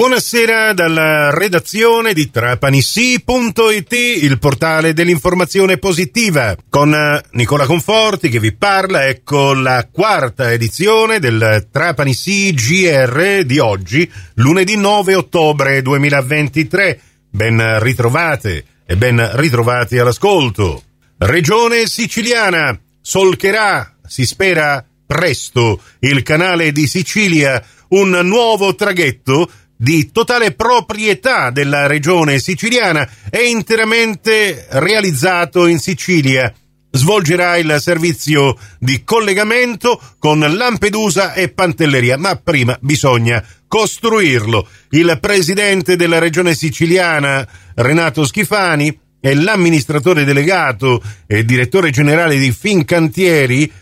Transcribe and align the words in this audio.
Buonasera 0.00 0.72
dalla 0.72 1.28
redazione 1.28 2.14
di 2.14 2.30
trapanissi.it, 2.30 3.92
il 3.92 4.38
portale 4.38 4.94
dell'informazione 4.94 5.76
positiva. 5.76 6.56
Con 6.70 6.94
eh, 6.94 7.22
Nicola 7.32 7.66
Conforti 7.66 8.30
che 8.30 8.40
vi 8.40 8.54
parla, 8.54 9.06
ecco 9.06 9.52
la 9.52 9.86
quarta 9.92 10.52
edizione 10.52 11.18
del 11.18 11.68
Trapanissi 11.70 12.50
GR 12.54 13.42
di 13.44 13.58
oggi, 13.58 14.10
lunedì 14.36 14.74
9 14.78 15.14
ottobre 15.16 15.82
2023. 15.82 17.00
Ben 17.28 17.78
ritrovate 17.80 18.64
e 18.86 18.96
ben 18.96 19.30
ritrovati 19.34 19.98
all'ascolto. 19.98 20.82
Regione 21.18 21.86
siciliana 21.86 22.74
solcherà, 23.02 23.96
si 24.06 24.24
spera 24.24 24.82
presto, 25.06 25.78
il 25.98 26.22
canale 26.22 26.72
di 26.72 26.86
Sicilia, 26.86 27.62
un 27.88 28.10
nuovo 28.22 28.74
traghetto 28.74 29.50
di 29.82 30.12
totale 30.12 30.52
proprietà 30.52 31.48
della 31.48 31.86
regione 31.86 32.38
siciliana 32.38 33.08
è 33.30 33.38
interamente 33.38 34.66
realizzato 34.72 35.66
in 35.66 35.78
Sicilia. 35.78 36.52
Svolgerà 36.90 37.56
il 37.56 37.78
servizio 37.80 38.58
di 38.78 39.04
collegamento 39.04 39.98
con 40.18 40.40
Lampedusa 40.40 41.32
e 41.32 41.48
Pantelleria, 41.48 42.18
ma 42.18 42.36
prima 42.36 42.76
bisogna 42.82 43.42
costruirlo. 43.66 44.68
Il 44.90 45.16
presidente 45.18 45.96
della 45.96 46.18
regione 46.18 46.54
siciliana, 46.54 47.48
Renato 47.76 48.26
Schifani, 48.26 48.98
e 49.18 49.34
l'amministratore 49.34 50.24
delegato 50.24 51.02
e 51.26 51.42
direttore 51.46 51.88
generale 51.88 52.38
di 52.38 52.52
Fincantieri, 52.52 53.72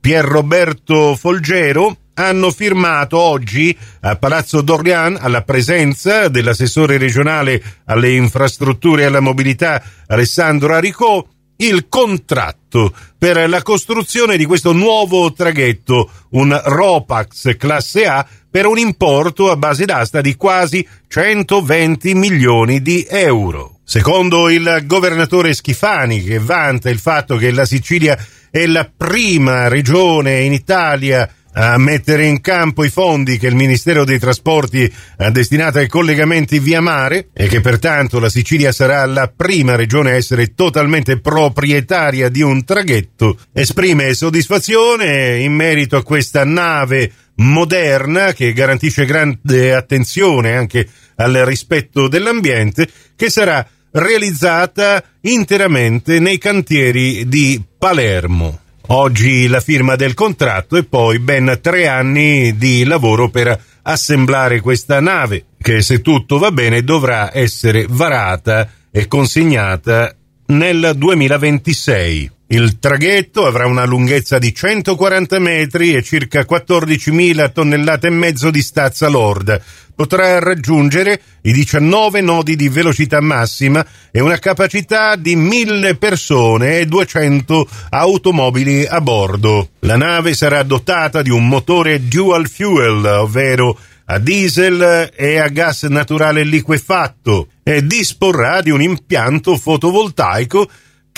Pier 0.00 0.24
Roberto 0.24 1.16
Folgero, 1.16 1.96
hanno 2.18 2.50
firmato 2.50 3.16
oggi 3.16 3.76
a 4.00 4.16
Palazzo 4.16 4.60
d'Orléans, 4.60 5.18
alla 5.20 5.42
presenza 5.42 6.26
dell'assessore 6.28 6.98
regionale 6.98 7.62
alle 7.86 8.12
infrastrutture 8.12 9.02
e 9.02 9.04
alla 9.06 9.20
mobilità 9.20 9.80
Alessandro 10.08 10.74
Aricò, 10.74 11.24
il 11.60 11.86
contratto 11.88 12.92
per 13.16 13.48
la 13.48 13.62
costruzione 13.62 14.36
di 14.36 14.44
questo 14.44 14.72
nuovo 14.72 15.32
traghetto, 15.32 16.10
un 16.30 16.60
Ropax 16.64 17.56
classe 17.56 18.06
A, 18.06 18.26
per 18.50 18.66
un 18.66 18.78
importo 18.78 19.50
a 19.50 19.56
base 19.56 19.84
d'asta 19.84 20.20
di 20.20 20.34
quasi 20.34 20.86
120 21.06 22.14
milioni 22.14 22.82
di 22.82 23.06
euro. 23.08 23.78
Secondo 23.84 24.48
il 24.48 24.82
governatore 24.86 25.54
Schifani, 25.54 26.22
che 26.22 26.38
vanta 26.38 26.90
il 26.90 26.98
fatto 26.98 27.36
che 27.36 27.52
la 27.52 27.64
Sicilia 27.64 28.18
è 28.50 28.66
la 28.66 28.90
prima 28.94 29.68
regione 29.68 30.40
in 30.40 30.52
Italia 30.52 31.30
a 31.52 31.76
mettere 31.78 32.26
in 32.26 32.40
campo 32.40 32.84
i 32.84 32.90
fondi 32.90 33.38
che 33.38 33.46
il 33.46 33.54
Ministero 33.54 34.04
dei 34.04 34.18
Trasporti 34.18 34.92
ha 35.16 35.30
destinato 35.30 35.78
ai 35.78 35.88
collegamenti 35.88 36.58
via 36.58 36.80
mare 36.80 37.28
e 37.32 37.48
che 37.48 37.60
pertanto 37.60 38.18
la 38.18 38.28
Sicilia 38.28 38.70
sarà 38.70 39.04
la 39.06 39.32
prima 39.34 39.74
regione 39.74 40.12
a 40.12 40.14
essere 40.14 40.54
totalmente 40.54 41.20
proprietaria 41.20 42.28
di 42.28 42.42
un 42.42 42.64
traghetto, 42.64 43.38
esprime 43.52 44.14
soddisfazione 44.14 45.38
in 45.38 45.52
merito 45.52 45.96
a 45.96 46.02
questa 46.02 46.44
nave 46.44 47.10
moderna 47.36 48.32
che 48.32 48.52
garantisce 48.52 49.04
grande 49.04 49.74
attenzione 49.74 50.56
anche 50.56 50.88
al 51.16 51.34
rispetto 51.44 52.08
dell'ambiente 52.08 52.88
che 53.16 53.30
sarà 53.30 53.66
realizzata 53.90 55.02
interamente 55.22 56.18
nei 56.20 56.38
cantieri 56.38 57.26
di 57.28 57.62
Palermo. 57.78 58.60
Oggi 58.90 59.48
la 59.48 59.60
firma 59.60 59.96
del 59.96 60.14
contratto 60.14 60.76
e 60.76 60.84
poi 60.84 61.18
ben 61.18 61.58
tre 61.60 61.88
anni 61.88 62.56
di 62.56 62.84
lavoro 62.84 63.28
per 63.28 63.60
assemblare 63.82 64.60
questa 64.60 64.98
nave, 65.00 65.44
che 65.60 65.82
se 65.82 66.00
tutto 66.00 66.38
va 66.38 66.50
bene 66.50 66.82
dovrà 66.82 67.30
essere 67.36 67.84
varata 67.86 68.70
e 68.90 69.06
consegnata 69.06 70.14
nel 70.46 70.92
2026. 70.96 72.30
Il 72.50 72.78
traghetto 72.78 73.44
avrà 73.44 73.66
una 73.66 73.84
lunghezza 73.84 74.38
di 74.38 74.54
140 74.54 75.38
metri 75.38 75.94
e 75.94 76.02
circa 76.02 76.46
14.000 76.48 77.52
tonnellate 77.52 78.06
e 78.06 78.10
mezzo 78.10 78.50
di 78.50 78.62
stazza 78.62 79.06
lorda. 79.08 79.60
Potrà 79.94 80.38
raggiungere 80.38 81.20
i 81.42 81.52
19 81.52 82.22
nodi 82.22 82.56
di 82.56 82.70
velocità 82.70 83.20
massima 83.20 83.84
e 84.10 84.20
una 84.20 84.38
capacità 84.38 85.16
di 85.16 85.36
1000 85.36 85.96
persone 85.96 86.78
e 86.78 86.86
200 86.86 87.68
automobili 87.90 88.86
a 88.86 89.02
bordo. 89.02 89.72
La 89.80 89.98
nave 89.98 90.32
sarà 90.32 90.62
dotata 90.62 91.20
di 91.20 91.30
un 91.30 91.46
motore 91.46 92.08
dual 92.08 92.48
fuel, 92.48 93.04
ovvero 93.04 93.78
a 94.06 94.18
diesel 94.18 95.10
e 95.14 95.36
a 95.36 95.48
gas 95.48 95.82
naturale 95.82 96.44
liquefatto 96.44 97.48
e 97.62 97.84
disporrà 97.84 98.62
di 98.62 98.70
un 98.70 98.80
impianto 98.80 99.58
fotovoltaico 99.58 100.66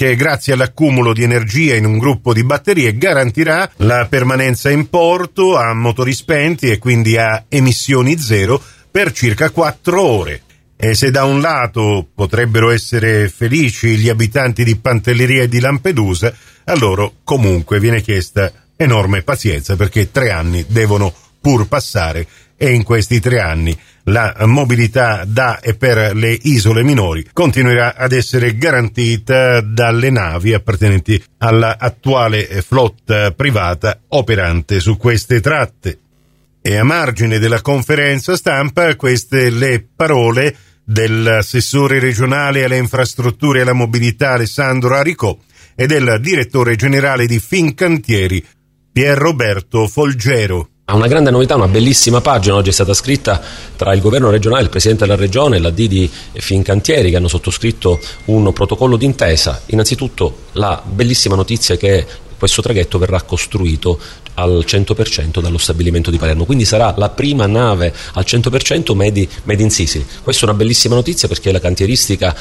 che 0.01 0.17
grazie 0.17 0.55
all'accumulo 0.55 1.13
di 1.13 1.23
energia 1.23 1.75
in 1.75 1.85
un 1.85 1.99
gruppo 1.99 2.33
di 2.33 2.43
batterie 2.43 2.97
garantirà 2.97 3.71
la 3.77 4.07
permanenza 4.09 4.71
in 4.71 4.89
porto 4.89 5.59
a 5.59 5.75
motori 5.75 6.15
spenti 6.15 6.71
e 6.71 6.79
quindi 6.79 7.19
a 7.19 7.45
emissioni 7.51 8.19
zero 8.19 8.63
per 8.91 9.13
circa 9.13 9.51
4 9.51 10.03
ore. 10.03 10.41
E 10.75 10.95
se 10.95 11.11
da 11.11 11.25
un 11.25 11.43
lato 11.43 12.09
potrebbero 12.15 12.71
essere 12.71 13.29
felici 13.29 13.99
gli 13.99 14.09
abitanti 14.09 14.65
di 14.65 14.77
Pantelleria 14.77 15.43
e 15.43 15.49
di 15.49 15.61
Lampedusa, 15.61 16.35
a 16.65 16.75
loro 16.77 17.17
comunque 17.23 17.79
viene 17.79 18.01
chiesta 18.01 18.51
enorme 18.77 19.21
pazienza 19.21 19.77
perché 19.77 20.11
tre 20.11 20.31
anni 20.31 20.65
devono 20.67 21.13
pur 21.43 21.69
passare 21.69 22.27
e 22.57 22.73
in 22.73 22.85
questi 22.85 23.21
tre 23.21 23.41
anni 23.41 23.79
la 24.05 24.35
mobilità 24.47 25.25
da 25.27 25.61
e 25.61 25.75
per 25.75 26.15
le 26.17 26.37
isole 26.43 26.83
minori 26.83 27.27
continuerà 27.33 27.95
ad 27.97 28.13
essere 28.13 28.57
garantita 28.57 29.61
dalle 29.61 30.11
navi 30.11 30.55
appartenenti 30.55 31.23
all'attuale 31.39 32.45
flotta 32.63 33.33
privata 33.33 34.01
operante 34.09 34.81
su 34.81 34.97
queste 34.97 35.41
tratte. 35.41 35.99
E 36.63 36.77
a 36.77 36.85
margine 36.85 37.39
della 37.39 37.63
conferenza 37.63 38.37
stampa 38.37 38.95
queste 38.97 39.51
le 39.51 39.87
parole 39.95 40.55
dell'assessore 40.85 42.01
regionale 42.01 42.65
alle 42.65 42.77
infrastrutture 42.77 43.61
e 43.61 43.63
alla 43.63 43.73
mobilità 43.73 44.33
Alessandro 44.33 44.97
Aricò 44.97 45.37
e 45.75 45.87
del 45.87 46.19
direttore 46.21 46.77
generale 46.77 47.27
di 47.27 47.39
Fincantieri 47.39 48.45
Pier 48.93 49.17
Roberto 49.17 49.87
Folgero. 49.87 50.69
Ha 50.91 50.97
una 50.97 51.07
grande 51.07 51.31
novità, 51.31 51.55
una 51.55 51.69
bellissima 51.69 52.21
pagina 52.21 52.57
oggi 52.57 52.71
è 52.71 52.73
stata 52.73 52.95
scritta 52.95 53.41
tra 53.77 53.95
il 53.95 54.01
governo 54.01 54.29
regionale, 54.29 54.65
il 54.65 54.71
presidente 54.71 55.07
della 55.07 55.17
regione 55.17 55.55
e 55.55 55.61
la 55.61 55.71
D 55.71 55.87
di 55.87 56.11
Fincantieri 56.33 57.11
che 57.11 57.17
hanno 57.17 57.29
sottoscritto 57.29 58.01
un 58.25 58.53
protocollo 58.53 58.97
d'intesa. 58.97 59.63
Innanzitutto 59.67 60.47
la 60.55 60.83
bellissima 60.85 61.37
notizia 61.37 61.77
che 61.77 62.05
questo 62.37 62.61
traghetto 62.61 62.99
verrà 62.99 63.23
costruito 63.23 64.01
al 64.35 64.65
100% 64.67 65.41
dallo 65.41 65.59
stabilimento 65.59 66.11
di 66.11 66.19
Palermo, 66.19 66.45
quindi 66.45 66.65
sarà 66.65 66.95
la 66.97 67.09
prima 67.09 67.47
nave 67.47 67.93
al 68.15 68.25
100% 68.27 68.95
made, 68.95 69.29
made 69.45 69.63
in 69.63 69.71
Sicily. 69.71 70.05
Questa 70.23 70.47
è 70.47 70.49
una 70.49 70.57
bellissima 70.57 70.95
notizia 70.95 71.29
perché 71.29 71.53
la 71.53 71.61
cantieristica 71.61 72.35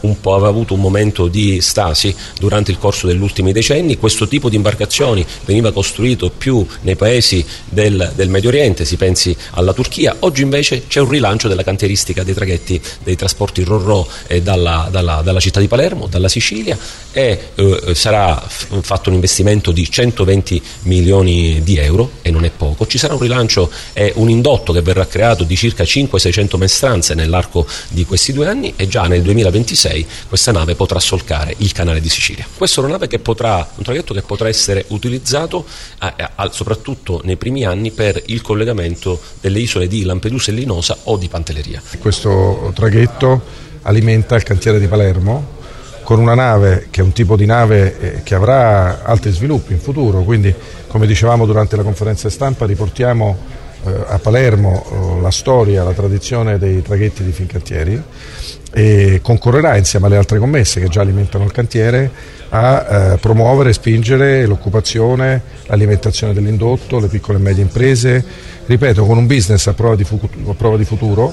un 0.00 0.20
aveva 0.34 0.48
avuto 0.48 0.74
un 0.74 0.80
momento 0.80 1.28
di 1.28 1.60
stasi 1.60 2.14
durante 2.38 2.70
il 2.70 2.78
corso 2.78 3.06
degli 3.06 3.20
ultimi 3.20 3.52
decenni, 3.52 3.98
questo 3.98 4.26
tipo 4.26 4.48
di 4.48 4.56
imbarcazioni 4.56 5.24
veniva 5.44 5.72
costruito 5.72 6.30
più 6.30 6.66
nei 6.82 6.96
paesi 6.96 7.44
del, 7.68 8.12
del 8.14 8.28
Medio 8.28 8.48
Oriente, 8.48 8.84
si 8.84 8.96
pensi 8.96 9.36
alla 9.50 9.72
Turchia, 9.72 10.16
oggi 10.20 10.42
invece 10.42 10.86
c'è 10.86 11.00
un 11.00 11.08
rilancio 11.08 11.48
della 11.48 11.62
cantieristica 11.62 12.22
dei 12.22 12.34
traghetti 12.34 12.80
dei 13.02 13.16
trasporti 13.16 13.62
Rorò 13.62 14.06
eh, 14.26 14.42
dalla, 14.42 14.88
dalla, 14.90 15.20
dalla, 15.22 15.40
città 15.40 15.60
di 15.60 15.68
Palermo, 15.68 16.06
dalla 16.06 16.28
Sicilia 16.28 16.76
e 17.12 17.50
eh, 17.54 17.94
sarà 17.94 18.40
fatto 18.46 19.08
un 19.08 19.14
investimento 19.14 19.70
di 19.70 19.88
120 19.88 20.62
milioni 20.82 21.01
milioni 21.02 21.60
di 21.62 21.76
euro 21.76 22.12
e 22.22 22.30
non 22.30 22.44
è 22.44 22.50
poco, 22.50 22.86
ci 22.86 22.96
sarà 22.96 23.14
un 23.14 23.20
rilancio 23.20 23.70
e 23.92 24.12
un 24.16 24.30
indotto 24.30 24.72
che 24.72 24.80
verrà 24.80 25.06
creato 25.06 25.42
di 25.42 25.56
circa 25.56 25.82
500-600 25.82 26.56
maestranze 26.56 27.14
nell'arco 27.14 27.66
di 27.88 28.04
questi 28.04 28.32
due 28.32 28.46
anni 28.46 28.72
e 28.76 28.86
già 28.86 29.06
nel 29.06 29.22
2026 29.22 30.06
questa 30.28 30.52
nave 30.52 30.74
potrà 30.76 31.00
solcare 31.00 31.54
il 31.58 31.72
canale 31.72 32.00
di 32.00 32.08
Sicilia. 32.08 32.46
Questa 32.56 32.80
è 32.80 32.84
una 32.84 32.92
nave 32.92 33.08
che 33.08 33.18
potrà, 33.18 33.68
un 33.74 33.82
traghetto 33.82 34.14
che 34.14 34.22
potrà 34.22 34.48
essere 34.48 34.84
utilizzato 34.88 35.66
a, 35.98 36.14
a, 36.36 36.50
soprattutto 36.52 37.20
nei 37.24 37.36
primi 37.36 37.64
anni 37.64 37.90
per 37.90 38.22
il 38.26 38.40
collegamento 38.40 39.20
delle 39.40 39.58
isole 39.58 39.88
di 39.88 40.04
Lampedusa 40.04 40.52
e 40.52 40.54
Linosa 40.54 40.96
o 41.04 41.16
di 41.16 41.28
Pantelleria. 41.28 41.82
Questo 41.98 42.70
traghetto 42.74 43.42
alimenta 43.82 44.36
il 44.36 44.44
cantiere 44.44 44.78
di 44.78 44.86
Palermo 44.86 45.51
con 46.02 46.18
una 46.18 46.34
nave 46.34 46.88
che 46.90 47.00
è 47.00 47.04
un 47.04 47.12
tipo 47.12 47.36
di 47.36 47.46
nave 47.46 47.98
eh, 47.98 48.22
che 48.22 48.34
avrà 48.34 49.02
altri 49.02 49.30
sviluppi 49.30 49.72
in 49.72 49.78
futuro, 49.78 50.22
quindi 50.22 50.54
come 50.86 51.06
dicevamo 51.06 51.46
durante 51.46 51.76
la 51.76 51.82
conferenza 51.82 52.28
stampa 52.28 52.66
riportiamo 52.66 53.36
eh, 53.84 53.90
a 54.06 54.18
Palermo 54.18 55.18
la 55.20 55.30
storia, 55.30 55.82
la 55.84 55.92
tradizione 55.92 56.58
dei 56.58 56.82
traghetti 56.82 57.24
di 57.24 57.32
Fincantieri 57.32 58.02
e 58.74 59.20
concorrerà 59.22 59.76
insieme 59.76 60.06
alle 60.06 60.16
altre 60.16 60.38
commesse 60.38 60.80
che 60.80 60.88
già 60.88 61.02
alimentano 61.02 61.44
il 61.44 61.52
cantiere 61.52 62.10
a 62.50 63.12
eh, 63.12 63.16
promuovere 63.18 63.70
e 63.70 63.72
spingere 63.72 64.46
l'occupazione, 64.46 65.42
l'alimentazione 65.66 66.32
dell'indotto, 66.32 66.98
le 66.98 67.08
piccole 67.08 67.38
e 67.38 67.40
medie 67.40 67.62
imprese, 67.62 68.24
ripeto 68.66 69.04
con 69.04 69.18
un 69.18 69.26
business 69.26 69.66
a 69.66 69.74
prova 69.74 69.96
di 69.96 70.84
futuro 70.84 71.32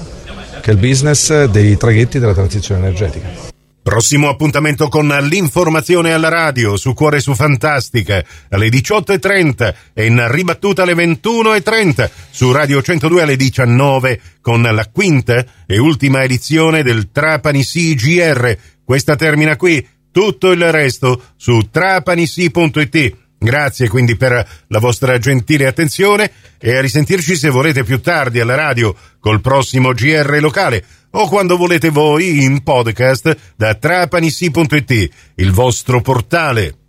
che 0.61 0.71
è 0.71 0.73
il 0.73 0.79
business 0.79 1.45
dei 1.45 1.77
traghetti 1.77 2.19
della 2.19 2.33
transizione 2.33 2.81
energetica. 2.81 3.48
Prossimo 3.89 4.29
appuntamento 4.29 4.87
con 4.87 5.07
l'informazione 5.07 6.13
alla 6.13 6.29
radio 6.29 6.77
su 6.77 6.93
Cuore 6.93 7.19
su 7.19 7.33
Fantastica 7.33 8.23
alle 8.49 8.67
18.30 8.67 9.73
e 9.95 10.05
in 10.05 10.27
ribattuta 10.29 10.83
alle 10.83 10.93
21.30 10.93 12.07
su 12.29 12.51
Radio 12.51 12.83
102 12.83 13.23
alle 13.23 13.35
19 13.35 14.21
con 14.41 14.61
la 14.61 14.87
quinta 14.89 15.43
e 15.65 15.79
ultima 15.79 16.21
edizione 16.21 16.83
del 16.83 17.09
Trapani 17.11 17.63
CGR. 17.63 18.55
Questa 18.83 19.15
termina 19.15 19.55
qui, 19.55 19.83
tutto 20.11 20.51
il 20.51 20.71
resto 20.71 21.23
su 21.35 21.69
trapanisi.it. 21.71 23.15
Grazie 23.39 23.87
quindi 23.87 24.15
per 24.17 24.47
la 24.67 24.79
vostra 24.79 25.17
gentile 25.17 25.65
attenzione 25.65 26.29
e 26.59 26.77
a 26.77 26.81
risentirci 26.81 27.35
se 27.35 27.49
volete 27.49 27.83
più 27.83 27.99
tardi 28.01 28.39
alla 28.39 28.53
radio 28.53 28.93
col 29.19 29.41
prossimo 29.41 29.93
GR 29.93 30.37
locale 30.41 30.85
o 31.11 31.27
quando 31.27 31.57
volete 31.57 31.89
voi 31.89 32.43
in 32.43 32.61
podcast 32.63 33.35
da 33.55 33.73
trapanisi.it, 33.73 35.09
il 35.35 35.51
vostro 35.51 36.01
portale. 36.01 36.88